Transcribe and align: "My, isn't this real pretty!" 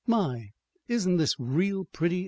"My, 0.07 0.49
isn't 0.87 1.17
this 1.17 1.35
real 1.39 1.85
pretty!" 1.93 2.19